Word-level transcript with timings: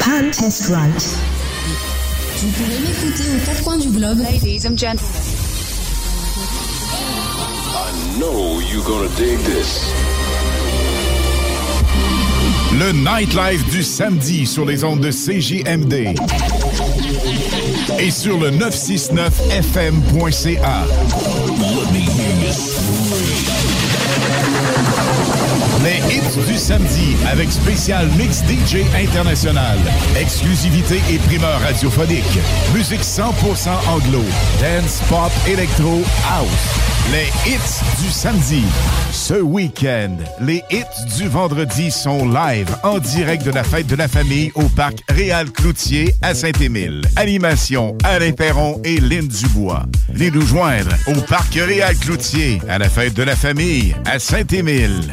Pan 0.00 0.30
test 0.30 0.68
right. 0.68 1.18
Vous 2.38 2.48
pouvez 2.48 2.78
m'écouter 2.80 3.24
aux 3.34 3.38
quatre 3.44 3.62
coins 3.62 3.78
du 3.78 3.88
globe. 3.88 4.18
Ladies 4.18 4.66
and 4.66 4.76
gentlemen. 4.76 5.10
I 7.76 8.18
know 8.18 8.60
you're 8.60 8.84
gonna 8.84 9.08
dig 9.16 9.38
this. 9.44 9.90
Le 12.78 12.92
nightlife 12.92 13.64
du 13.70 13.82
samedi 13.82 14.46
sur 14.46 14.64
les 14.64 14.84
ondes 14.84 15.00
de 15.00 15.10
CJMD 15.10 16.14
et 18.00 18.10
sur 18.10 18.38
le 18.38 18.50
969fm.ca. 18.50 20.84
Les 25.84 25.98
hits 26.16 26.46
du 26.46 26.56
samedi 26.56 27.14
avec 27.30 27.52
spécial 27.52 28.08
mix 28.16 28.38
DJ 28.38 28.86
international. 28.96 29.76
Exclusivité 30.18 31.02
et 31.12 31.18
primeur 31.18 31.60
radiophonique. 31.60 32.38
Musique 32.74 33.02
100% 33.02 33.68
anglo. 33.86 34.22
Dance, 34.62 35.02
pop, 35.10 35.30
électro, 35.46 36.02
house. 36.32 36.48
Les 37.12 37.26
hits 37.46 38.02
du 38.02 38.10
samedi. 38.10 38.62
Ce 39.12 39.34
week-end, 39.34 40.16
les 40.40 40.64
hits 40.70 41.18
du 41.18 41.28
vendredi 41.28 41.90
sont 41.90 42.30
live 42.30 42.74
en 42.82 42.98
direct 42.98 43.44
de 43.44 43.50
la 43.50 43.62
fête 43.62 43.86
de 43.86 43.96
la 43.96 44.08
famille 44.08 44.52
au 44.54 44.70
parc 44.70 45.00
Réal 45.10 45.50
Cloutier 45.50 46.14
à 46.22 46.34
Saint-Émile. 46.34 47.02
Animation 47.16 47.94
Alain 48.04 48.32
Perron 48.32 48.80
et 48.84 49.00
Lynn 49.00 49.28
Dubois. 49.28 49.84
Venez 50.08 50.30
nous 50.30 50.46
joindre 50.46 50.96
au 51.08 51.20
parc 51.28 51.52
Réal 51.56 51.94
Cloutier 51.98 52.62
à 52.70 52.78
la 52.78 52.88
fête 52.88 53.12
de 53.12 53.22
la 53.22 53.36
famille 53.36 53.94
à 54.06 54.18
Saint-Émile. 54.18 55.12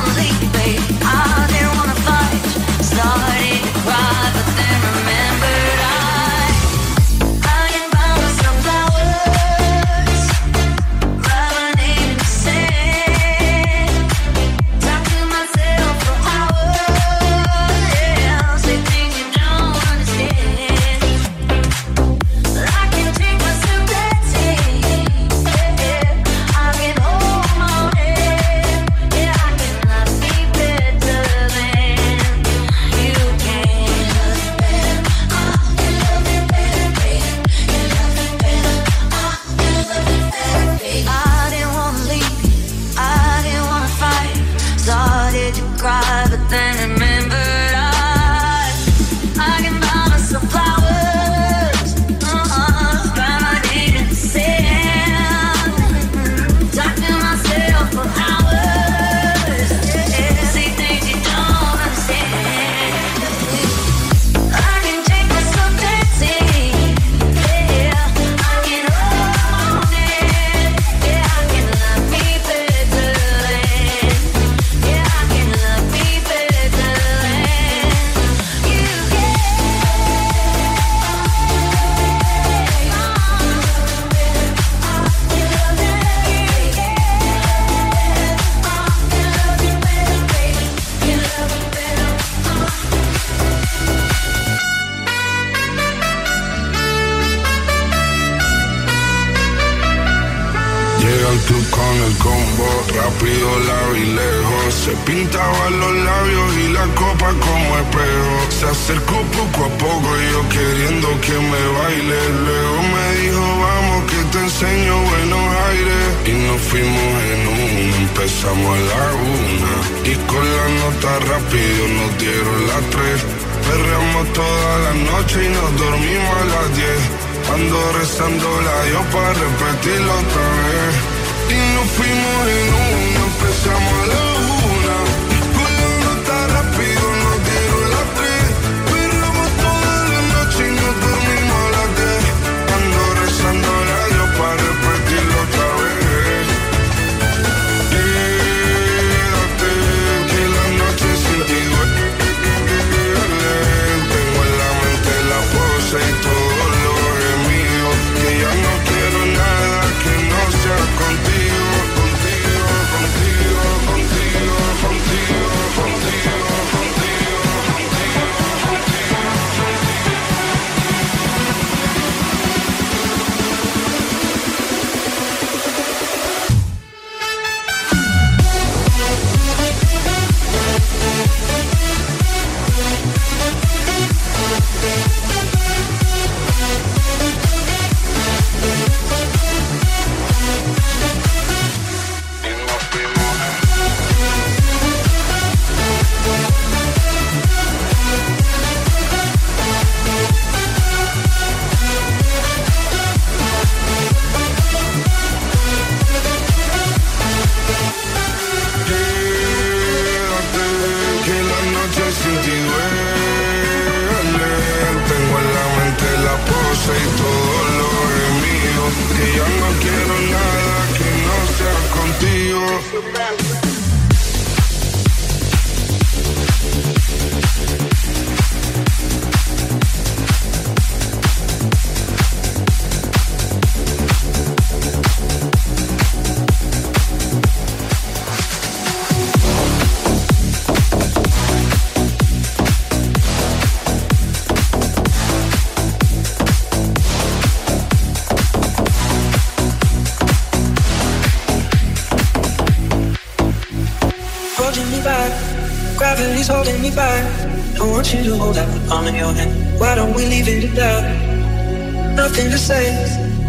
want 258.01 258.13
you 258.15 258.31
to 258.31 258.35
hold 258.35 258.57
out 258.57 258.67
the 258.73 258.79
palm 258.89 259.05
in 259.05 259.13
your 259.13 259.31
hand. 259.31 259.79
Why 259.79 259.93
don't 259.93 260.15
we 260.15 260.25
leave 260.25 260.47
it 260.47 260.63
at 260.63 260.75
that? 260.75 262.15
Nothing 262.15 262.49
to 262.49 262.57
say, 262.57 262.83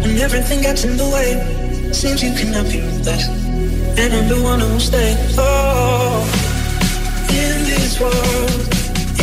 and 0.03 0.19
everything 0.19 0.61
gets 0.61 0.83
in 0.83 0.95
the 0.95 1.09
way. 1.15 1.29
Seems 1.91 2.21
you 2.21 2.33
cannot 2.33 2.65
be 2.71 2.81
with 2.81 3.07
us, 3.07 3.27
and 3.97 4.13
I'm 4.13 4.27
the 4.29 4.39
one 4.43 4.59
who'll 4.59 4.79
stay. 4.79 5.17
Oh, 5.39 6.21
in 7.29 7.57
this 7.65 7.99
world, 7.99 8.61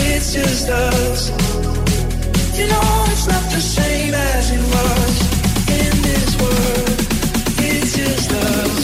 it's 0.09 0.35
just 0.35 0.69
us. 0.69 1.31
You 2.59 2.67
know 2.73 2.89
it's 3.13 3.29
not 3.29 3.45
the 3.55 3.63
same 3.79 4.15
as 4.15 4.51
it 4.51 4.65
was. 4.75 5.15
In 5.79 5.95
this 6.09 6.31
world, 6.43 6.99
it's 7.71 7.91
just 7.97 8.33
us. 8.33 8.77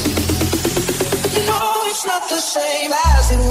You 1.34 1.42
know 1.50 1.72
it's 1.90 2.06
not 2.06 2.22
the 2.28 2.38
same 2.38 2.92
as 2.92 3.32
it 3.32 3.38
was. 3.38 3.45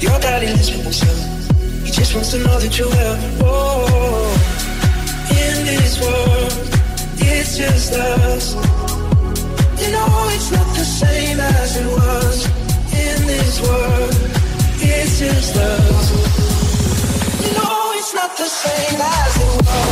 Your 0.00 0.18
body 0.18 0.46
lives 0.46 0.70
with 0.70 0.82
himself. 0.82 1.20
He 1.84 1.90
just 1.92 2.14
wants 2.14 2.30
to 2.30 2.38
know 2.38 2.58
that 2.58 2.78
you're 2.78 2.88
well. 2.88 3.18
Oh, 3.42 4.32
in 5.28 5.66
this 5.66 6.00
world, 6.00 6.52
it's 7.18 7.58
just 7.58 7.92
us. 7.92 8.54
You 9.80 9.92
know 9.92 10.28
it's 10.32 10.50
not 10.52 10.66
the 10.74 10.84
same 10.84 11.38
as 11.38 11.76
it 11.76 11.86
was. 11.86 12.46
In 12.96 13.26
this 13.26 13.60
world, 13.60 14.14
it's 14.80 15.18
just 15.20 15.56
us. 15.56 16.06
You 17.44 17.52
know 17.58 17.92
it's 17.96 18.14
not 18.14 18.36
the 18.38 18.48
same 18.48 19.00
as 19.00 19.36
it 19.36 19.66
was. 19.66 19.89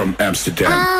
From 0.00 0.16
Amsterdam. 0.18 0.99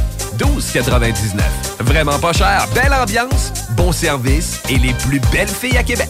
12,99. 0.37 1.41
Vraiment 1.79 2.19
pas 2.19 2.33
cher, 2.33 2.67
belle 2.73 2.93
ambiance, 2.93 3.51
bon 3.71 3.91
service 3.91 4.61
et 4.69 4.77
les 4.77 4.93
plus 4.93 5.19
belles 5.31 5.47
filles 5.47 5.77
à 5.77 5.83
Québec. 5.83 6.09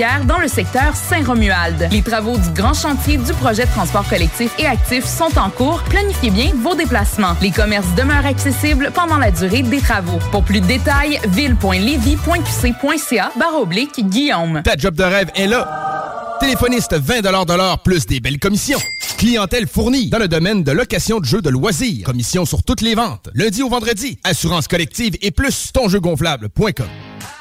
dans 0.27 0.39
le 0.39 0.47
secteur 0.47 0.95
Saint-Romuald. 0.95 1.89
Les 1.91 2.01
travaux 2.01 2.35
du 2.35 2.49
grand 2.55 2.73
chantier 2.73 3.17
du 3.17 3.33
projet 3.33 3.65
de 3.65 3.69
transport 3.69 4.03
collectif 4.09 4.51
et 4.57 4.65
actif 4.65 5.05
sont 5.05 5.37
en 5.37 5.51
cours. 5.51 5.83
Planifiez 5.83 6.31
bien 6.31 6.51
vos 6.55 6.73
déplacements. 6.73 7.35
Les 7.41 7.51
commerces 7.51 7.93
demeurent 7.95 8.25
accessibles 8.25 8.89
pendant 8.95 9.19
la 9.19 9.29
durée 9.29 9.61
des 9.61 9.79
travaux. 9.79 10.17
Pour 10.31 10.43
plus 10.43 10.59
de 10.59 10.65
détails, 10.65 11.19
ville.levy.qc.ca 11.27 13.31
barre 13.37 13.61
oblique 13.61 14.03
Guillaume. 14.09 14.63
Ta 14.63 14.75
job 14.75 14.95
de 14.95 15.03
rêve 15.03 15.29
est 15.35 15.45
là. 15.45 16.37
Téléphoniste 16.39 16.95
20 16.95 17.21
de 17.21 17.55
l'heure 17.55 17.83
plus 17.83 18.07
des 18.07 18.19
belles 18.19 18.39
commissions. 18.39 18.79
Clientèle 19.19 19.67
fournie 19.67 20.09
dans 20.09 20.17
le 20.17 20.27
domaine 20.27 20.63
de 20.63 20.71
location 20.71 21.19
de 21.19 21.25
jeux 21.25 21.43
de 21.43 21.51
loisirs. 21.51 22.05
Commission 22.05 22.45
sur 22.45 22.63
toutes 22.63 22.81
les 22.81 22.95
ventes. 22.95 23.29
Lundi 23.35 23.61
au 23.61 23.69
vendredi. 23.69 24.17
Assurance 24.23 24.67
collective 24.67 25.15
et 25.21 25.29
plus 25.29 25.71
tonjeugonflable.com. 25.73 26.87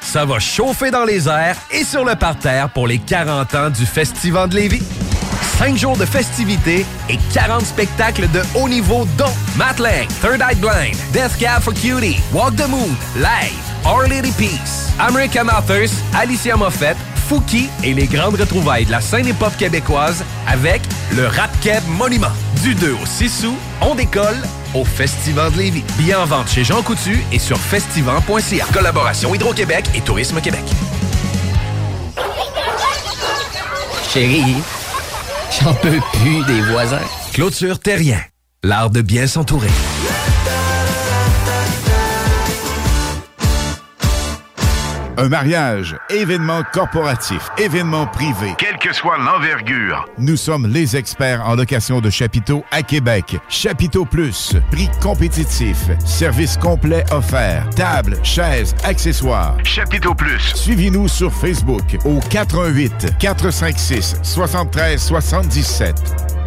Ça 0.01 0.25
va 0.25 0.39
chauffer 0.39 0.91
dans 0.91 1.05
les 1.05 1.29
airs 1.29 1.57
et 1.71 1.85
sur 1.85 2.05
le 2.05 2.15
parterre 2.17 2.71
pour 2.71 2.87
les 2.87 2.99
40 2.99 3.55
ans 3.55 3.71
du 3.71 3.87
Festival 3.87 4.49
de 4.49 4.57
Lévis. 4.57 4.83
5 5.59 5.77
jours 5.77 5.97
de 5.97 6.07
festivités 6.07 6.87
et 7.11 7.19
40 7.35 7.67
spectacles 7.67 8.29
de 8.31 8.41
haut 8.55 8.69
niveau 8.69 9.07
dont 9.19 9.33
Matt 9.57 9.77
Third 9.77 10.41
Eye 10.41 10.57
Blind, 10.57 10.97
Death 11.13 11.37
Cab 11.39 11.61
for 11.61 11.75
Cutie, 11.75 12.19
Walk 12.33 12.57
the 12.57 12.67
Moon, 12.67 12.97
Live, 13.17 13.53
Our 13.85 14.09
Lady 14.09 14.33
Peace, 14.33 14.91
American 14.99 15.49
Authors, 15.49 15.91
Alicia 16.15 16.57
Moffett, 16.57 16.97
Fouki 17.31 17.69
et 17.85 17.95
les 17.95 18.09
grandes 18.09 18.35
retrouvailles 18.35 18.87
de 18.87 18.91
la 18.91 19.01
scène 19.01 19.25
hip-hop 19.25 19.57
québécoise 19.57 20.25
avec 20.49 20.83
le 21.15 21.29
Rap 21.29 21.49
Keb 21.61 21.81
Monument. 21.87 22.33
Du 22.65 22.75
2 22.75 22.95
au 22.95 23.07
6 23.07 23.45
août, 23.45 23.55
on 23.81 23.95
décolle 23.95 24.43
au 24.75 24.85
Festival 24.85 25.53
de 25.53 25.59
Lévis. 25.59 25.85
Billets 25.97 26.17
en 26.17 26.25
vente 26.25 26.49
chez 26.49 26.65
Jean 26.65 26.83
Coutu 26.83 27.21
et 27.31 27.39
sur 27.39 27.57
festival.ca. 27.57 28.67
Collaboration 28.73 29.33
Hydro-Québec 29.33 29.85
et 29.95 30.01
Tourisme 30.01 30.41
Québec. 30.41 30.65
Chérie, 34.13 34.57
j'en 35.63 35.75
peux 35.75 36.01
plus 36.15 36.45
des 36.47 36.63
voisins. 36.63 36.99
Clôture 37.33 37.79
Terrien, 37.79 38.21
l'art 38.65 38.91
de 38.91 39.03
bien 39.03 39.29
s'entourer. 39.29 39.71
Un 45.17 45.29
mariage, 45.29 45.97
événement 46.09 46.63
corporatif, 46.73 47.49
événement 47.59 48.07
privé. 48.07 48.55
Quelle 48.59 48.79
que 48.79 48.93
soit 48.93 49.19
l'envergure. 49.19 50.09
Nous 50.19 50.37
sommes 50.37 50.67
les 50.67 50.97
experts 50.97 51.43
en 51.47 51.55
location 51.55 52.01
de 52.01 52.11
chapiteaux 52.11 52.65
à 52.71 52.83
Québec. 52.83 53.37
Chapiteau 53.49 54.05
Plus, 54.05 54.55
prix 54.71 54.89
compétitif, 55.03 55.77
service 56.05 56.57
complet 56.57 57.05
offert, 57.11 57.69
table, 57.71 58.17
chaises, 58.23 58.75
accessoires. 58.85 59.57
Chapiteau 59.65 60.15
Plus. 60.15 60.55
Suivez-nous 60.55 61.09
sur 61.09 61.33
Facebook 61.33 61.99
au 62.05 62.21
88 62.31 63.19
456 63.19 64.17
73 64.23 65.01
77. 65.01 66.40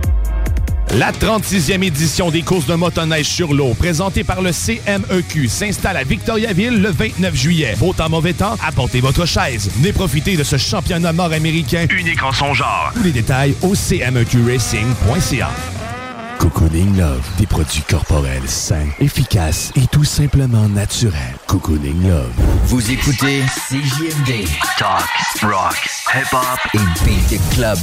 La 0.97 1.11
36e 1.11 1.83
édition 1.83 2.29
des 2.29 2.43
courses 2.43 2.67
de 2.67 2.75
motoneige 2.75 3.25
sur 3.25 3.51
l'eau, 3.51 3.73
présentée 3.73 4.23
par 4.23 4.43
le 4.43 4.51
CMEQ, 4.51 5.47
s'installe 5.47 5.97
à 5.97 6.03
Victoriaville 6.03 6.83
le 6.83 6.91
29 6.91 7.35
juillet. 7.35 7.75
Beau 7.79 7.93
temps, 7.93 8.09
mauvais 8.09 8.33
temps, 8.33 8.55
apportez 8.63 9.01
votre 9.01 9.25
chaise. 9.25 9.71
Venez 9.77 9.91
profiter 9.91 10.37
de 10.37 10.43
ce 10.43 10.57
championnat 10.57 11.11
nord-américain 11.11 11.87
Unique 11.89 12.21
en 12.21 12.31
son 12.31 12.53
genre. 12.53 12.91
Tous 12.93 13.01
les 13.01 13.11
détails 13.11 13.55
au 13.63 13.73
cmeqracing.ca. 13.73 15.49
Cocooning 16.37 16.97
Love, 16.97 17.27
des 17.39 17.47
produits 17.47 17.83
corporels 17.89 18.47
sains, 18.47 18.89
efficaces 18.99 19.71
et 19.75 19.87
tout 19.87 20.03
simplement 20.03 20.69
naturels. 20.69 21.37
Cocooning 21.47 22.07
Love. 22.07 22.33
Vous 22.65 22.91
écoutez 22.91 23.41
CJMD. 23.67 24.45
Talk, 24.77 25.09
rock, 25.41 25.89
hip-hop 26.13 26.59
et 26.75 27.03
beat 27.03 27.41
club. 27.55 27.79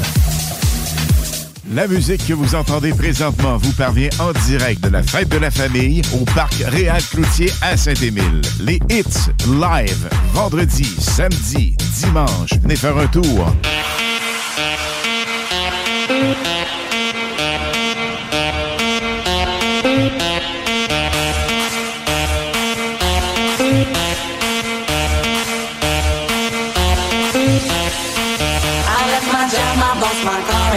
La 1.73 1.87
musique 1.87 2.27
que 2.27 2.33
vous 2.33 2.57
entendez 2.57 2.93
présentement 2.93 3.57
vous 3.57 3.73
parvient 3.73 4.09
en 4.18 4.33
direct 4.47 4.83
de 4.83 4.89
la 4.89 5.05
fête 5.05 5.29
de 5.29 5.39
la 5.39 5.53
famille 5.53 6.03
au 6.12 6.25
parc 6.25 6.55
Réal 6.66 7.01
Cloutier 7.01 7.53
à 7.62 7.77
Saint-Émile. 7.77 8.41
Les 8.59 8.81
hits 8.91 9.31
live 9.47 10.09
vendredi, 10.33 10.97
samedi, 10.99 11.77
dimanche. 12.01 12.55
Venez 12.61 12.75
faire 12.75 12.99
un 12.99 13.07
tour. 13.07 13.55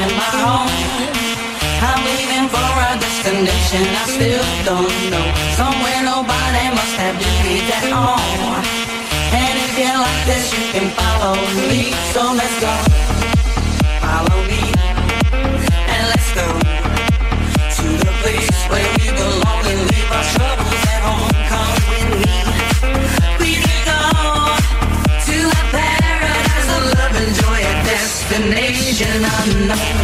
And 0.01 0.11
my 0.17 0.33
home. 0.45 0.71
I'm 1.85 2.01
leaving 2.17 2.47
for 2.49 2.69
a 2.89 2.91
destination 2.97 3.83
I 4.01 4.05
still 4.15 4.45
don't 4.65 4.97
know. 5.13 5.27
Somewhere 5.59 6.01
nobody 6.01 6.65
must 6.77 6.95
have 7.01 7.15
duties 7.21 7.67
at 7.77 7.85
all. 7.93 8.19
And 9.33 9.53
if 9.65 9.73
you 9.77 9.93
like 10.05 10.23
this, 10.25 10.45
you 10.55 10.65
can 10.73 10.87
follow 10.97 11.35
me. 11.69 11.91
So 12.13 12.21
let's 12.33 12.57
go. 12.59 13.32
na 29.23 29.31
na 29.67 29.75
na 29.75 30.03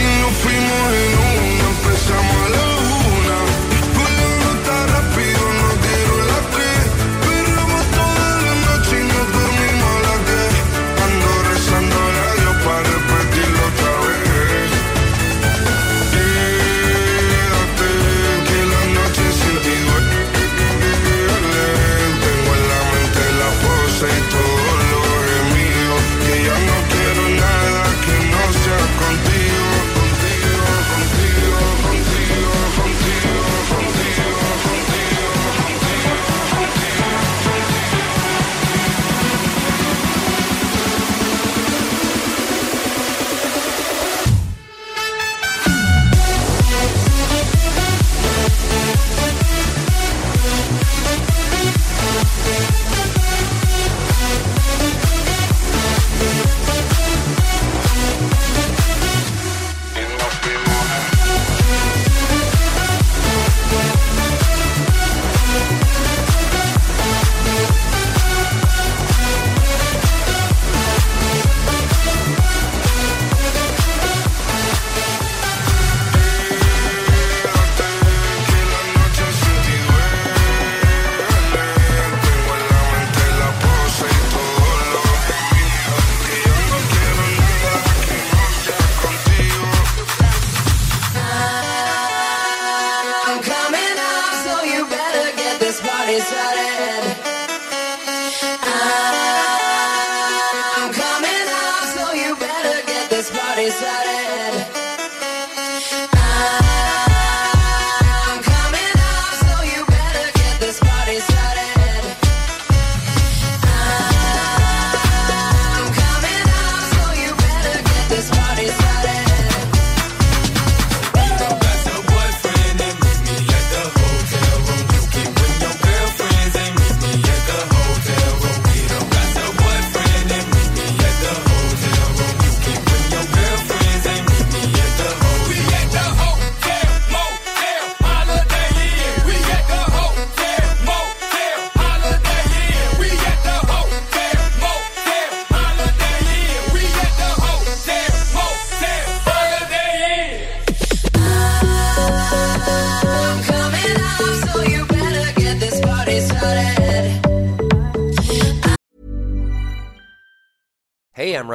Y 0.00 0.20
nos 0.22 0.32
fuimos 0.38 0.92
en 0.94 1.18
una, 1.18 1.68
empezamos 1.68 2.36
a 2.36 2.48
la 2.48 2.69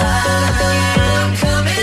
I'm 0.00 1.36
coming 1.36 1.77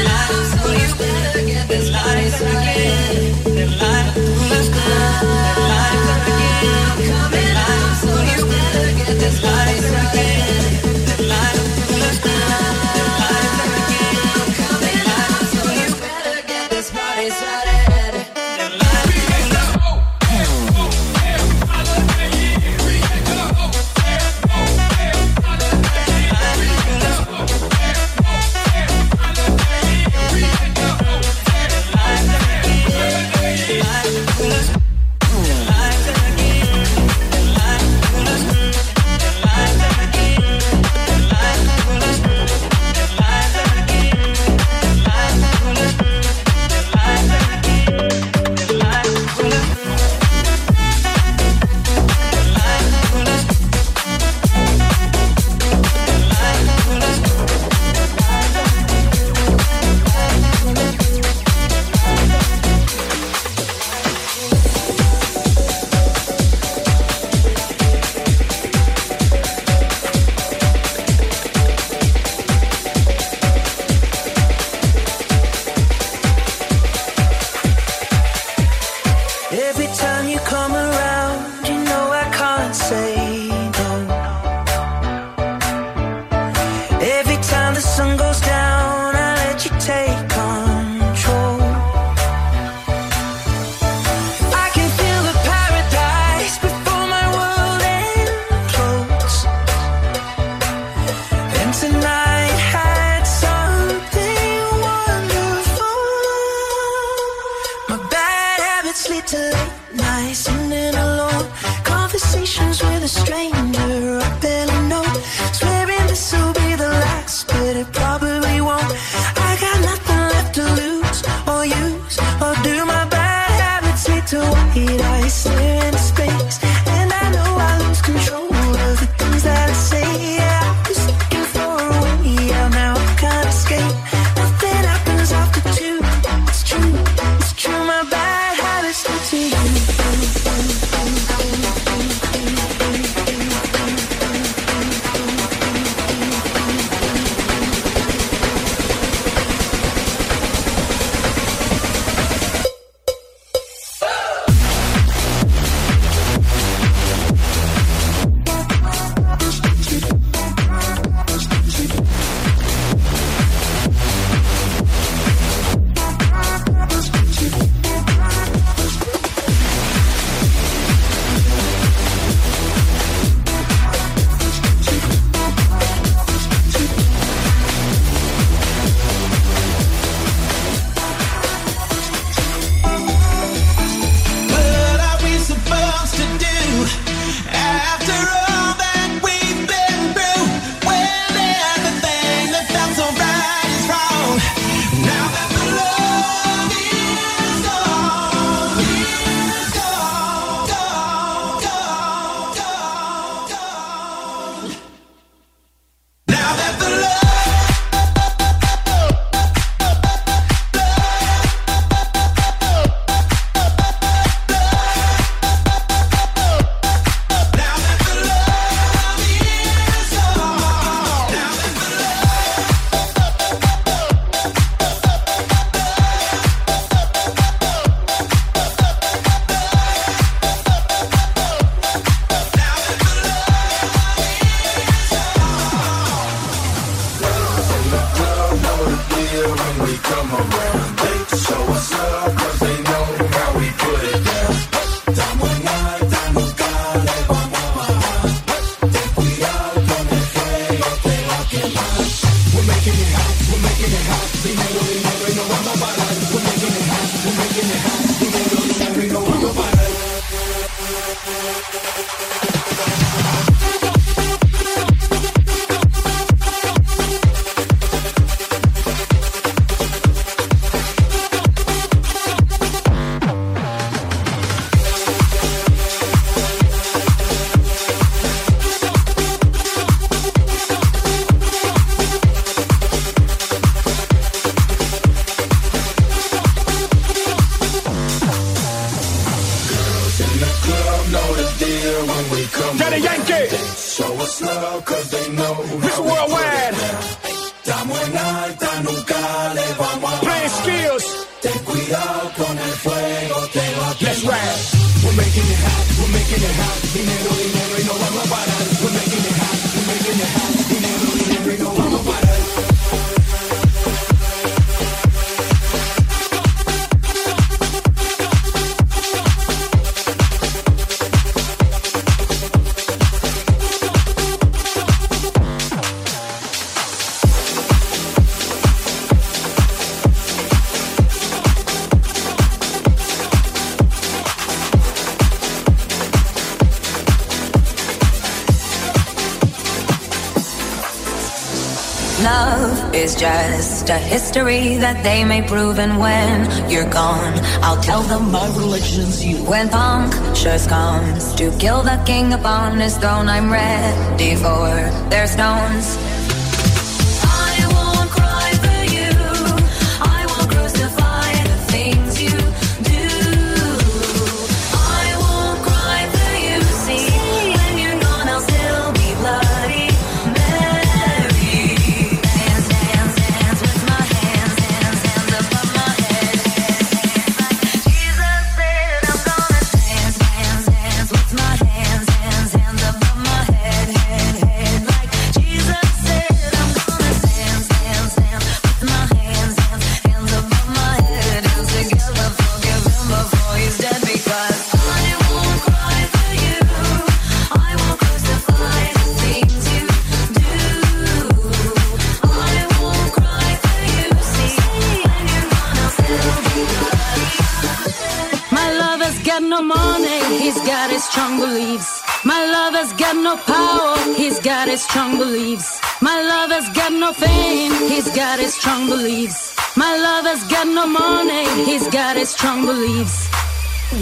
just 343.85 344.03
a 344.03 344.07
history 344.07 344.77
that 344.77 345.03
they 345.03 345.23
may 345.23 345.41
prove. 345.41 345.79
And 345.79 345.99
when 345.99 346.69
you're 346.69 346.89
gone, 346.89 347.33
I'll 347.61 347.81
tell 347.81 348.01
them 348.01 348.31
my 348.31 348.47
religion's 348.57 349.23
you. 349.23 349.37
When 349.45 349.69
punctures 349.69 350.67
comes 350.67 351.33
to 351.35 351.51
kill 351.57 351.83
the 351.83 352.01
king 352.05 352.33
upon 352.33 352.79
his 352.79 352.97
throne, 352.97 353.27
I'm 353.27 353.51
ready 353.51 354.35
for 354.35 354.69
their 355.09 355.27
stones. 355.27 355.97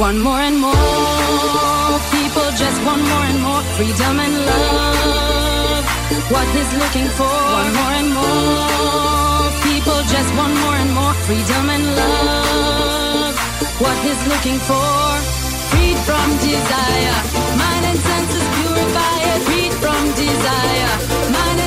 want 0.04 0.20
more 0.20 0.44
and 0.50 0.60
more. 0.60 1.96
People 2.12 2.50
just 2.64 2.80
want 2.88 3.04
more 3.12 3.26
and 3.32 3.40
more 3.48 3.64
freedom 3.78 4.16
and 4.26 4.36
love. 4.50 5.84
What 6.34 6.48
he's 6.56 6.72
looking 6.82 7.10
for. 7.18 7.36
Want 7.56 7.72
more 7.80 7.94
and 8.02 8.10
more. 8.20 9.44
People 9.68 10.00
just 10.16 10.30
want 10.40 10.54
more 10.64 10.78
and 10.84 10.92
more 11.00 11.14
freedom 11.28 11.66
and 11.76 11.86
love. 12.00 13.36
What 13.84 13.98
he's 14.06 14.22
looking 14.32 14.60
for. 14.70 14.94
Freed 15.72 15.98
from 16.08 16.28
desire. 16.50 17.20
Mind 17.64 17.84
and 17.92 18.00
senses 18.10 18.46
purify 18.58 19.16
it. 19.32 19.40
Freed 19.48 19.74
from 19.84 20.02
desire. 20.24 20.94
Mind 21.36 21.63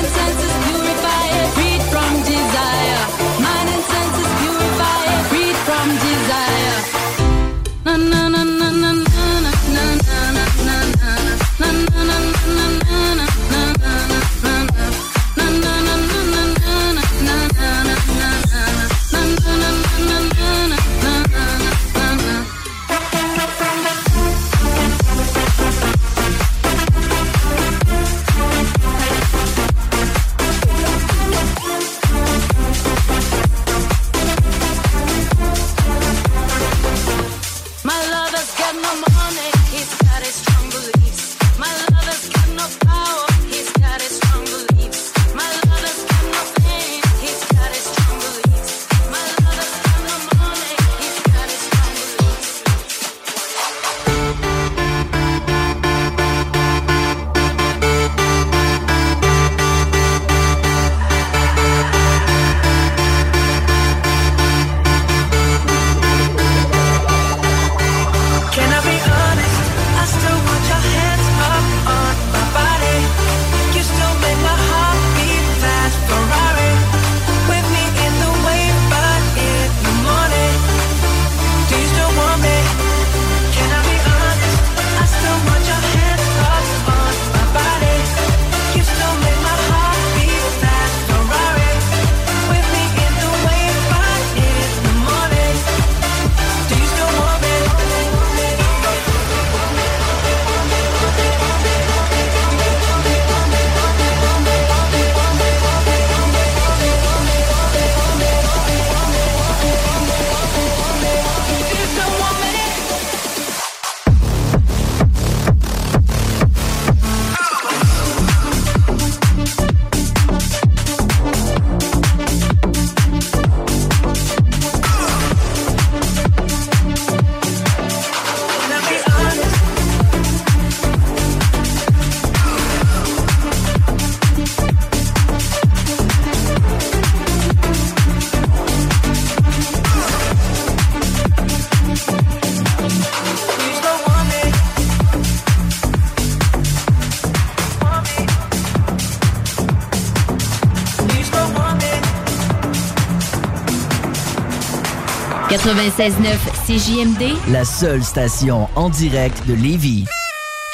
96.9 155.67 156.37
CJMD, 156.65 157.35
La 157.51 157.65
seule 157.65 158.01
station 158.01 158.69
en 158.75 158.87
direct 158.87 159.45
de 159.47 159.53
Lévis. 159.53 160.05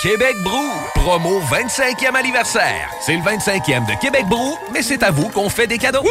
Québec 0.03 0.35
Brou, 0.43 0.69
promo 0.93 1.41
25e 1.51 2.15
anniversaire. 2.15 2.91
C'est 3.01 3.15
le 3.15 3.23
25e 3.23 3.87
de 3.87 3.99
Québec 3.99 4.27
Brou, 4.29 4.55
mais 4.71 4.83
c'est 4.83 5.01
à 5.01 5.09
vous 5.09 5.29
qu'on 5.29 5.49
fait 5.49 5.65
des 5.65 5.79
cadeaux. 5.79 6.03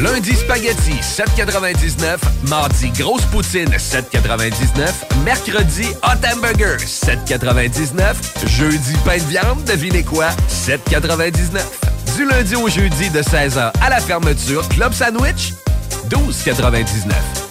Lundi 0.00 0.36
spaghetti 0.36 0.92
7,99. 1.00 2.18
Mardi 2.46 2.90
grosse 2.90 3.24
poutine 3.24 3.70
7,99. 3.70 5.24
Mercredi 5.24 5.88
hot 6.04 6.24
hamburger 6.24 6.76
7,99. 6.76 8.14
Jeudi 8.46 8.92
pain 9.04 9.16
de 9.16 9.22
viande, 9.24 9.64
devinez 9.64 10.04
quoi 10.04 10.28
7,99. 10.48 11.58
Du 12.14 12.24
lundi 12.24 12.54
au 12.54 12.68
jeudi 12.68 13.10
de 13.10 13.20
16h 13.20 13.72
à 13.80 13.90
la 13.90 13.98
fermeture, 13.98 14.68
Club 14.68 14.92
Sandwich 14.92 15.54
12,99. 16.08 17.31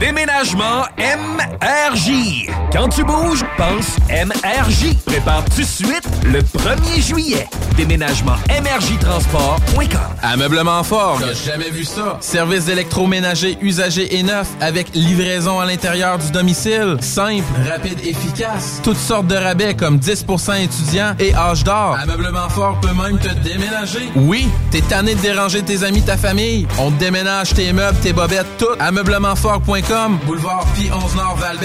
Déménagement 0.00 0.84
MRJ. 0.96 2.48
Quand 2.72 2.88
tu 2.88 3.02
bouges, 3.02 3.44
pense 3.56 3.96
MRJ. 4.08 4.94
Prépare 5.04 5.44
tout 5.44 5.60
de 5.60 5.66
suite 5.66 6.08
le 6.24 6.40
1er 6.40 7.06
juillet. 7.06 7.46
Déménagement 7.76 8.36
MRJtransport.com. 8.48 10.00
Ameublement 10.22 10.82
fort, 10.82 11.20
t'as 11.20 11.34
jamais 11.34 11.68
vu 11.70 11.84
ça? 11.84 12.16
Service 12.20 12.64
d'électroménager 12.64 13.58
usagé 13.60 14.16
et 14.16 14.22
neuf 14.22 14.48
avec 14.60 14.94
livraison 14.94 15.60
à 15.60 15.66
l'intérieur 15.66 16.18
du 16.18 16.30
domicile. 16.30 16.96
Simple, 17.00 17.44
rapide, 17.70 18.00
efficace. 18.02 18.80
Toutes 18.82 18.96
sortes 18.96 19.26
de 19.26 19.36
rabais 19.36 19.74
comme 19.74 19.98
10% 19.98 20.62
étudiants 20.62 21.14
et 21.18 21.34
âge 21.34 21.62
d'or. 21.62 21.96
Ameublement 22.02 22.48
fort 22.48 22.80
peut 22.80 22.94
même 22.94 23.18
te 23.18 23.32
déménager. 23.46 24.08
Oui, 24.16 24.48
t'es 24.70 24.80
tanné 24.80 25.14
de 25.14 25.20
déranger 25.20 25.62
tes 25.62 25.84
amis, 25.84 26.02
ta 26.02 26.16
famille. 26.16 26.66
On 26.78 26.90
te 26.90 26.98
déménage 26.98 27.52
tes 27.52 27.72
meubles, 27.74 27.98
tes 27.98 28.14
bobettes, 28.14 28.56
tout. 28.58 28.66
Ameublementfort.com, 28.80 30.18
boulevard 30.26 30.66
Pi 30.74 30.90
11 30.92 31.14
Nord 31.14 31.36
val 31.36 31.58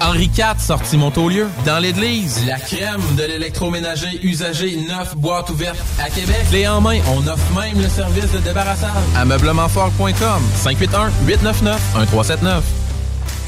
Henri 0.00 0.24
IV, 0.36 0.58
sortie 0.58 0.96
Montaulieu. 0.96 1.46
Dans 1.64 1.83
l'église, 1.84 2.46
la 2.46 2.58
crème 2.58 3.02
de 3.16 3.24
l'électroménager 3.24 4.18
usagé 4.22 4.76
neuf 4.76 5.14
boîte 5.16 5.50
ouverte 5.50 5.76
à 6.02 6.08
Québec. 6.08 6.36
Clé 6.48 6.66
en 6.66 6.80
main, 6.80 6.98
on 7.14 7.26
offre 7.28 7.52
même 7.54 7.80
le 7.82 7.88
service 7.90 8.32
de 8.32 8.38
débarrassage. 8.38 8.90
Ameublementfort.com 9.16 10.42
581 10.56 11.10
899 11.26 11.80
1379. 11.94 12.64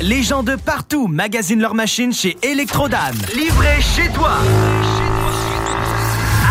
Les 0.02 0.22
gens 0.22 0.42
de 0.42 0.54
partout 0.54 1.08
magasinent 1.08 1.62
leurs 1.62 1.74
machines 1.74 2.12
chez 2.12 2.36
Electrodan. 2.42 3.14
Livré 3.34 3.80
chez 3.80 4.10
toi. 4.10 4.32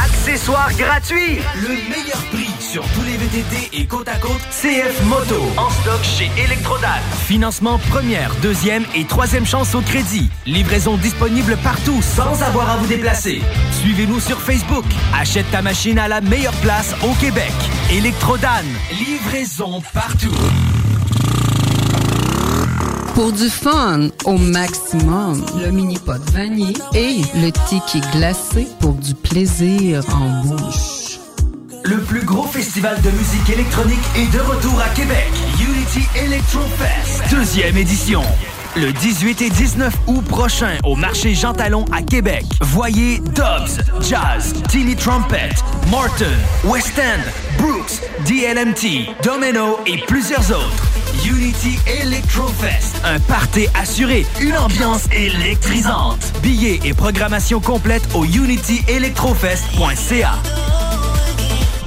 Accessoires 0.04 0.74
gratuits. 0.76 1.38
Le 1.62 1.70
meilleur 1.70 2.24
prix 2.32 2.45
sur 2.76 2.84
tous 2.90 3.04
les 3.04 3.16
VTT 3.16 3.70
et 3.72 3.86
côte 3.86 4.10
à 4.10 4.18
côte 4.18 4.42
CF 4.52 5.02
Moto. 5.06 5.42
En 5.56 5.70
stock 5.70 6.04
chez 6.04 6.30
Electrodan. 6.38 7.00
Financement 7.26 7.80
première, 7.90 8.36
deuxième 8.42 8.84
et 8.94 9.06
troisième 9.06 9.46
chance 9.46 9.76
au 9.76 9.80
crédit. 9.80 10.30
Livraison 10.46 10.98
disponible 10.98 11.56
partout 11.64 12.02
sans 12.02 12.44
avoir 12.44 12.70
à 12.70 12.76
vous 12.76 12.88
déplacer. 12.88 13.42
Suivez-nous 13.80 14.20
sur 14.20 14.42
Facebook. 14.42 14.84
Achète 15.18 15.50
ta 15.52 15.62
machine 15.62 15.98
à 15.98 16.10
la 16.10 16.20
meilleure 16.20 16.56
place 16.56 16.94
au 17.02 17.14
Québec. 17.14 17.54
Electrodan. 17.94 18.66
Livraison 18.92 19.82
partout. 19.94 20.36
Pour 23.14 23.32
du 23.32 23.50
fun 23.50 24.10
au 24.26 24.38
maximum, 24.38 25.46
le 25.64 25.72
mini 25.72 25.98
pot 25.98 26.22
vanille 26.34 26.76
et 26.94 27.22
le 27.36 27.52
tiki 27.70 28.02
glacé 28.12 28.68
pour 28.82 28.96
du 28.96 29.14
plaisir 29.14 30.04
en 30.14 30.44
bouche. 30.44 31.05
Le 31.86 32.02
plus 32.02 32.26
gros 32.26 32.48
festival 32.48 33.00
de 33.04 33.12
musique 33.12 33.48
électronique 33.48 34.02
est 34.16 34.26
de 34.34 34.40
retour 34.40 34.82
à 34.82 34.90
Québec. 34.90 35.30
Unity 35.62 36.08
Electro 36.16 36.62
Fest, 36.80 37.22
deuxième 37.30 37.78
édition. 37.78 38.24
Le 38.76 38.92
18 38.92 39.44
et 39.44 39.52
19 39.52 39.94
août 40.08 40.26
prochain 40.26 40.80
au 40.84 40.96
marché 40.96 41.36
Jean 41.36 41.54
Talon 41.54 41.86
à 41.96 42.02
Québec. 42.02 42.44
Voyez 42.62 43.20
Dobbs, 43.20 43.84
Jazz, 44.02 44.56
Tilly 44.68 44.96
Trumpet, 44.96 45.52
Morton, 45.92 46.26
West 46.64 46.98
End, 46.98 47.22
Brooks, 47.60 48.02
DLMT, 48.26 49.12
Domino 49.24 49.78
et 49.86 50.00
plusieurs 50.08 50.50
autres. 50.50 50.88
Unity 51.24 51.78
Electrofest, 52.02 52.96
un 53.06 53.20
party 53.20 53.68
assuré, 53.80 54.26
une 54.42 54.58
ambiance 54.58 55.04
électrisante. 55.12 56.34
Billets 56.42 56.80
et 56.84 56.96
programmation 56.96 57.62
complète 57.62 58.08
au 58.16 58.26
unityelectrofest.ca. 58.26 60.34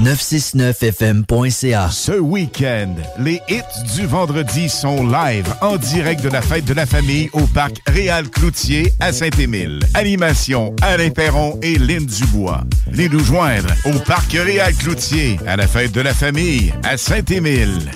969fm.ca. 0.02 1.90
Ce 1.90 2.12
week-end, 2.12 2.94
les 3.18 3.40
hits 3.48 3.62
du 3.96 4.06
vendredi 4.06 4.68
sont 4.68 5.06
live 5.06 5.46
en 5.60 5.76
direct 5.76 6.22
de 6.22 6.28
la 6.28 6.40
fête 6.40 6.64
de 6.64 6.74
la 6.74 6.86
famille 6.86 7.28
au 7.32 7.46
parc 7.46 7.82
Réal 7.86 8.28
Cloutier 8.28 8.92
à 9.00 9.12
Saint-Émile. 9.12 9.80
Animation 9.94 10.74
Alain 10.82 11.10
Perron 11.10 11.58
et 11.62 11.78
Lynn 11.78 12.06
Dubois. 12.06 12.62
Venez 12.90 13.08
nous 13.08 13.24
joindre 13.24 13.68
au 13.84 13.98
parc 14.00 14.32
Réal 14.32 14.74
Cloutier 14.74 15.38
à 15.46 15.56
la 15.56 15.66
fête 15.66 15.92
de 15.92 16.00
la 16.00 16.14
famille 16.14 16.72
à 16.84 16.96
Saint-Émile. 16.96 17.90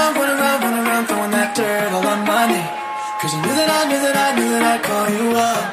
around, 0.00 0.16
went 0.18 0.32
around, 0.32 0.60
run 0.62 0.86
around, 0.86 1.04
throwing 1.06 1.30
that 1.30 1.54
dirt 1.56 1.92
all 1.92 2.06
on 2.06 2.20
my 2.24 2.44
name. 2.48 2.70
Cause 3.20 3.32
you 3.34 3.40
knew 3.44 3.54
that 3.60 3.70
I 3.78 3.82
knew 3.88 4.00
that 4.06 4.16
I 4.16 4.28
knew 4.36 4.48
that 4.54 4.64
I'd 4.72 4.82
call 4.88 5.06
you 5.16 5.26
up. 5.48 5.64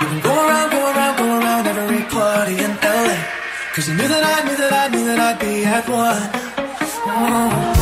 You've 0.00 0.10
been 0.10 0.22
going 0.26 0.46
around, 0.48 0.68
going 0.74 0.96
around, 0.96 1.14
going 1.20 1.42
around 1.42 1.64
every 1.70 2.02
party 2.10 2.56
in 2.66 2.72
LA. 2.82 3.16
Cause 3.74 3.88
you 3.88 3.94
knew 3.94 4.08
that 4.08 4.24
I 4.34 4.38
knew 4.46 4.56
that 4.62 4.72
I 4.82 4.84
knew 4.92 5.04
that 5.10 5.20
I'd 5.28 5.38
be 5.38 5.64
at 5.64 5.88
one. 5.88 6.22
Oh. 7.08 7.75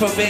for 0.00 0.16
me. 0.16 0.29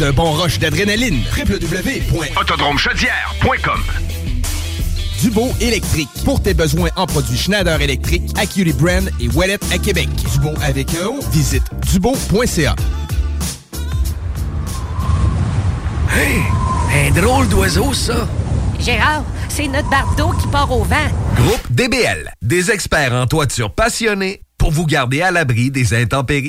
d'un 0.00 0.12
bon 0.12 0.32
rush 0.32 0.58
d'adrénaline. 0.58 1.22
www.autodromechaudière.com 1.36 3.80
Dubo 5.20 5.52
électrique. 5.60 6.08
Pour 6.24 6.42
tes 6.42 6.54
besoins 6.54 6.88
en 6.96 7.04
produits 7.06 7.36
Schneider 7.36 7.78
électrique, 7.82 8.22
Acuity 8.38 8.72
Brand 8.72 9.10
et 9.20 9.28
Wallet 9.28 9.58
à 9.70 9.76
Québec. 9.76 10.08
Dubo 10.32 10.54
avec 10.62 10.94
un 10.94 11.08
O, 11.08 11.20
visite 11.30 11.64
dubo.ca. 11.92 12.74
Hey, 16.16 16.40
un 16.94 17.10
drôle 17.20 17.46
d'oiseau, 17.48 17.92
ça. 17.92 18.26
Gérard, 18.80 19.24
c'est 19.50 19.68
notre 19.68 19.90
barbe 19.90 20.16
d'eau 20.16 20.30
qui 20.40 20.48
part 20.48 20.72
au 20.72 20.84
vent. 20.84 20.96
Groupe 21.36 21.70
DBL, 21.70 22.32
des 22.40 22.70
experts 22.70 23.12
en 23.12 23.26
toiture 23.26 23.70
passionnés 23.70 24.40
pour 24.56 24.70
vous 24.70 24.86
garder 24.86 25.20
à 25.20 25.30
l'abri 25.30 25.70
des 25.70 25.92
intempéries. 25.92 26.48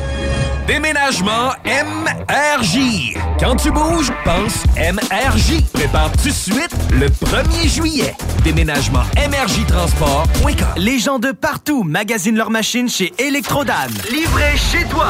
Déménagement 0.67 1.51
MRJ. 1.65 3.15
Quand 3.39 3.55
tu 3.55 3.71
bouges, 3.71 4.11
pense 4.23 4.63
MRJ. 4.77 5.61
Prépare 5.73 6.11
tout 6.13 6.29
de 6.29 6.33
suite 6.33 6.71
le 6.93 7.07
1er 7.07 7.67
juillet. 7.67 8.15
Déménagement 8.43 9.03
MRJ 9.17 9.65
Transport.com. 9.67 10.53
Les 10.77 10.99
gens 10.99 11.19
de 11.19 11.31
partout 11.31 11.83
magasinent 11.83 12.37
leurs 12.37 12.51
machines 12.51 12.89
chez 12.89 13.13
Electrodan. 13.17 13.73
Livré 14.11 14.57
chez 14.57 14.85
toi. 14.85 15.07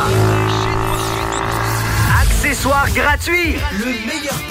Accessoires 2.22 2.90
gratuits. 2.94 3.56
Le 3.72 3.86
meilleur 3.86 4.34
prix 4.50 4.51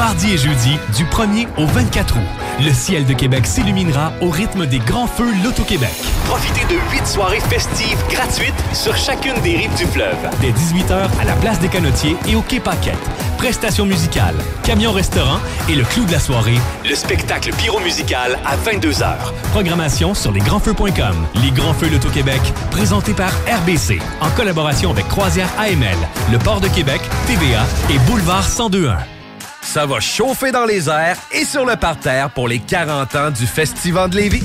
Les 0.00 0.06
mardis 0.06 0.32
et 0.32 0.38
jeudis, 0.38 0.78
du 0.96 1.04
1er 1.04 1.46
au 1.58 1.66
24 1.66 2.16
août, 2.16 2.22
le 2.58 2.72
ciel 2.72 3.04
de 3.04 3.12
Québec 3.12 3.46
s'illuminera 3.46 4.14
au 4.22 4.30
rythme 4.30 4.64
des 4.64 4.78
grands 4.78 5.06
feux 5.06 5.30
Loto-Québec. 5.44 5.92
Profitez 6.24 6.64
de 6.74 6.80
huit 6.90 7.06
soirées 7.06 7.40
festives 7.40 8.02
gratuites 8.08 8.54
sur 8.72 8.96
chacune 8.96 9.38
des 9.42 9.58
rives 9.58 9.76
du 9.76 9.84
fleuve. 9.84 10.16
Dès 10.40 10.52
18h 10.52 11.06
à 11.20 11.24
la 11.26 11.34
place 11.34 11.60
des 11.60 11.68
Canotiers 11.68 12.16
et 12.26 12.34
au 12.34 12.40
Quai 12.40 12.60
Paquette. 12.60 12.96
Prestations 13.36 13.84
musicales, 13.84 14.36
camion-restaurant 14.64 15.38
et 15.68 15.74
le 15.74 15.84
clou 15.84 16.06
de 16.06 16.12
la 16.12 16.18
soirée, 16.18 16.58
Le 16.88 16.94
spectacle 16.94 17.52
pyro-musical 17.52 18.38
à 18.46 18.56
22h. 18.56 19.16
Programmation 19.52 20.14
sur 20.14 20.32
lesgrandsfeux.com. 20.32 21.14
Les 21.42 21.50
Grands 21.50 21.74
Feux 21.74 21.90
Loto-Québec, 21.90 22.40
présentés 22.70 23.12
par 23.12 23.32
RBC, 23.46 23.98
en 24.22 24.30
collaboration 24.30 24.92
avec 24.92 25.06
Croisière 25.08 25.50
AML, 25.58 25.98
le 26.32 26.38
Port 26.38 26.62
de 26.62 26.68
Québec, 26.68 27.02
TVA 27.26 27.66
et 27.90 27.98
Boulevard 28.10 28.48
1021. 28.48 29.19
Ça 29.62 29.86
va 29.86 30.00
chauffer 30.00 30.52
dans 30.52 30.64
les 30.64 30.88
airs 30.88 31.16
et 31.30 31.44
sur 31.44 31.64
le 31.64 31.76
parterre 31.76 32.30
pour 32.30 32.48
les 32.48 32.58
40 32.58 33.14
ans 33.14 33.30
du 33.30 33.46
Festival 33.46 34.10
de 34.10 34.16
Lévis. 34.16 34.42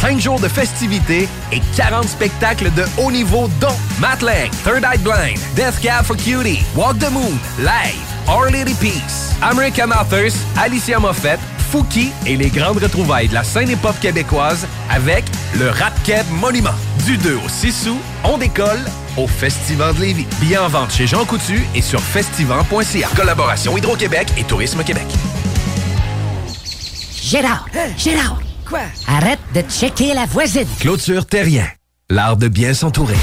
5 0.00 0.18
jours 0.20 0.40
de 0.40 0.48
festivités 0.48 1.28
et 1.52 1.60
40 1.76 2.08
spectacles 2.08 2.72
de 2.74 2.84
haut 2.98 3.10
niveau 3.12 3.48
dont 3.60 3.76
Matt 4.00 4.20
Lang, 4.20 4.50
Third 4.64 4.84
Eye 4.84 4.98
Blind, 4.98 5.38
Death 5.54 5.80
Cab 5.80 6.04
for 6.04 6.16
Cutie, 6.16 6.60
Walk 6.74 6.98
the 6.98 7.10
Moon, 7.10 7.38
Live, 7.58 8.02
Our 8.28 8.50
Lady 8.50 8.74
Peace, 8.74 9.32
American 9.42 9.90
Authors, 9.92 10.34
Alicia 10.60 10.98
Moffett, 10.98 11.38
Fouki 11.72 12.12
et 12.26 12.36
les 12.36 12.50
grandes 12.50 12.82
retrouvailles 12.82 13.28
de 13.28 13.34
la 13.34 13.44
scène 13.44 13.70
hip-hop 13.70 13.98
québécoise 13.98 14.66
avec 14.90 15.24
le 15.58 15.70
Rap 15.70 15.94
Keb 16.04 16.26
Monument. 16.30 16.74
Du 17.06 17.16
2 17.16 17.36
au 17.36 17.48
6 17.48 17.88
août, 17.88 17.98
on 18.24 18.36
décolle 18.36 18.84
au 19.16 19.26
Festival 19.26 19.94
de 19.94 20.02
Lévis. 20.02 20.26
Billets 20.38 20.58
en 20.58 20.68
vente 20.68 20.92
chez 20.92 21.06
Jean 21.06 21.24
Coutu 21.24 21.62
et 21.74 21.80
sur 21.80 21.98
festival.ca. 21.98 23.08
Collaboration 23.16 23.74
Hydro-Québec 23.78 24.28
et 24.36 24.44
Tourisme 24.44 24.84
Québec. 24.84 25.06
Gérard, 27.22 27.64
Gérard. 27.96 28.38
Quoi? 28.68 28.80
Arrête 29.08 29.40
de 29.54 29.62
checker 29.62 30.12
la 30.12 30.26
voisine. 30.26 30.68
Clôture 30.78 31.24
Terrien. 31.24 31.66
L'art 32.10 32.36
de 32.36 32.48
bien 32.48 32.74
s'entourer. 32.74 33.16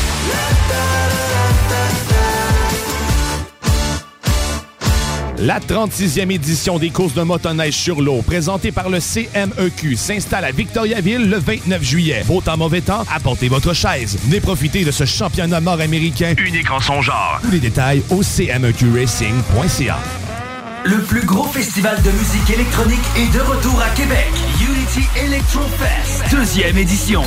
La 5.42 5.62
36e 5.62 6.34
édition 6.34 6.80
des 6.80 6.90
courses 6.90 7.14
de 7.14 7.22
motoneige 7.22 7.74
sur 7.74 8.02
l'eau, 8.02 8.22
présentée 8.22 8.74
par 8.74 8.90
le 8.90 9.00
CMEQ, 9.00 9.96
s'installe 9.96 10.44
à 10.44 10.52
Victoriaville 10.52 11.30
le 11.30 11.38
29 11.38 11.82
juillet. 11.82 12.24
Beau 12.28 12.42
temps, 12.42 12.58
mauvais 12.58 12.82
temps, 12.82 13.06
apportez 13.10 13.48
votre 13.48 13.74
chaise. 13.74 14.18
Venez 14.26 14.42
profiter 14.42 14.84
de 14.84 14.92
ce 14.92 15.06
championnat 15.06 15.62
nord-américain 15.62 16.34
unique 16.46 16.70
en 16.70 16.82
son 16.82 17.02
genre. 17.02 17.40
Tous 17.42 17.52
les 17.52 17.60
détails 17.60 18.04
au 18.10 18.22
cmeqracing.ca. 18.22 20.00
Le 20.84 20.98
plus 21.04 21.26
gros 21.26 21.48
festival 21.48 22.02
de 22.02 22.12
musique 22.12 22.50
électronique 22.50 23.00
est 23.16 23.34
de 23.34 23.40
retour 23.40 23.82
à 23.82 23.96
Québec. 23.96 24.28
Unity 24.60 25.08
Electro 25.26 25.62
Fest, 25.78 26.36
deuxième 26.36 26.78
édition. 26.78 27.24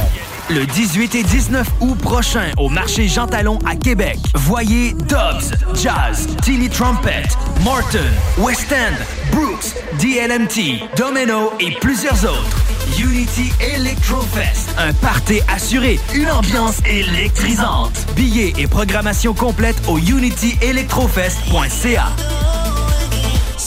Le 0.50 0.66
18 0.66 1.14
et 1.14 1.22
19 1.22 1.66
août 1.80 1.96
prochain 1.98 2.50
au 2.58 2.68
marché 2.68 3.08
Jean 3.08 3.26
Talon 3.26 3.58
à 3.64 3.74
Québec. 3.76 4.18
Voyez 4.34 4.92
Dobbs, 4.92 5.54
Jazz, 5.74 6.26
Tilly 6.42 6.68
Trumpet, 6.68 7.22
Morton, 7.62 7.98
West 8.38 8.66
End, 8.72 8.94
Brooks, 9.34 9.74
DLMT, 10.00 10.82
Domino 10.96 11.52
et 11.60 11.70
plusieurs 11.80 12.24
autres. 12.24 12.58
Unity 12.98 13.52
Electro 13.60 14.20
Fest, 14.20 14.74
un 14.78 14.92
party 14.94 15.40
assuré, 15.48 16.00
une 16.14 16.30
ambiance 16.30 16.78
électrisante. 16.84 18.06
Billets 18.16 18.52
et 18.58 18.66
programmation 18.66 19.34
complète 19.34 19.76
au 19.88 19.98
unityelectrofest.ca. 19.98 22.06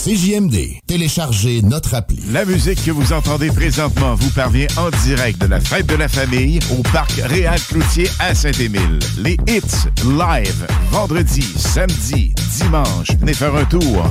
CJMD. 0.06 0.82
Téléchargez 0.86 1.62
notre 1.62 1.94
appli. 1.96 2.20
La 2.30 2.44
musique 2.44 2.84
que 2.84 2.92
vous 2.92 3.12
entendez 3.12 3.48
présentement 3.48 4.14
vous 4.14 4.30
parvient 4.30 4.68
en 4.76 4.88
direct 5.04 5.40
de 5.40 5.48
la 5.48 5.58
fête 5.58 5.86
de 5.86 5.96
la 5.96 6.06
famille 6.06 6.60
au 6.70 6.82
parc 6.92 7.10
Réal 7.24 7.58
Cloutier 7.60 8.08
à 8.20 8.32
Saint-Émile. 8.32 9.00
Les 9.18 9.36
hits 9.48 9.88
live 10.04 10.64
vendredi, 10.92 11.42
samedi, 11.42 12.32
dimanche. 12.56 13.16
Venez 13.18 13.34
faire 13.34 13.52
un 13.56 13.64
tour. 13.64 14.04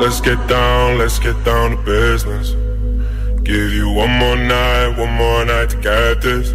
Let's 0.00 0.22
get 0.22 0.38
down, 0.46 0.98
let's 0.98 1.18
get 1.20 1.34
down 1.44 1.72
to 1.72 1.82
business. 1.82 2.54
Give 3.42 3.74
you 3.74 3.88
one 3.88 4.12
more 4.20 4.36
night, 4.36 4.96
one 4.96 5.10
more 5.16 5.44
night 5.44 5.70
to 5.70 5.78
get 5.78 6.20
this. 6.20 6.54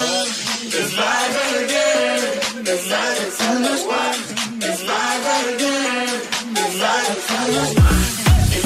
It's 0.00 0.96
live 0.96 1.36
again. 1.62 2.66
It's 2.66 2.90
live 2.90 3.20
at 3.20 3.32
Summer's 3.32 3.84
Wine. 3.86 4.20
It's 4.62 4.82
live 4.86 5.54
again. 5.54 6.20
It's 6.50 6.80
live 6.80 7.08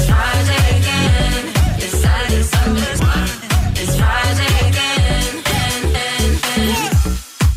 Friday 0.06 0.64
again. 0.78 1.44
It's 1.82 2.00
Wine. 3.00 3.30
It's 3.76 3.94
Friday 3.96 4.54
again. 4.68 5.32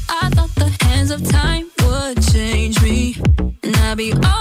I 0.10 0.30
thought 0.36 0.54
the 0.56 0.70
hands 0.86 1.12
of 1.12 1.28
time 1.30 1.70
would 1.84 2.22
change 2.34 2.82
me, 2.82 3.16
and 3.64 3.76
I'd 3.78 3.98
be 3.98 4.12
over 4.12 4.41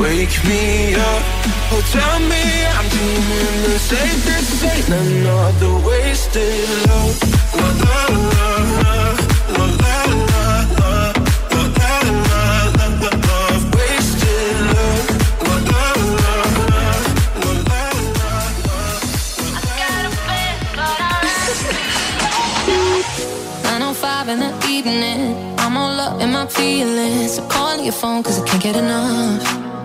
wake 0.00 0.38
me 0.48 0.94
up. 0.94 1.22
Oh, 1.72 1.82
tell 1.92 2.18
me 2.32 2.42
I'm 2.76 2.86
dreaming 2.88 3.56
the 3.68 3.78
safest. 3.78 4.64
Ain't 4.64 4.88
another 4.88 5.74
wasted 5.86 6.68
love. 6.88 7.16
La 7.56 7.68
la 7.82 7.98
la 8.32 8.46
la 8.80 8.94
la 9.56 9.66
la 9.82 9.98
la 10.32 10.46
la. 10.78 10.92
La 11.52 11.62
la 11.76 11.92
la 12.28 12.42
la 12.78 12.86
la 13.02 13.10
love, 13.28 13.64
wasted 13.76 14.56
love. 14.72 15.08
La 15.46 15.56
la 15.70 15.84
la 16.22 16.34
la 16.56 16.74
la 17.40 17.50
la 17.50 18.30
Nine 23.64 23.82
oh 23.82 23.94
five 23.94 24.28
in 24.28 24.38
the 24.40 24.52
evening. 24.68 25.20
I'm 25.58 25.76
all 25.76 26.00
up 26.00 26.20
in 26.22 26.30
my 26.32 26.46
feelings. 26.46 27.34
So 27.34 27.42
calling 27.48 27.84
your 27.84 27.92
phone 27.92 28.22
cause 28.22 28.40
I 28.40 28.46
can't 28.46 28.62
get 28.62 28.76
enough. 28.76 29.59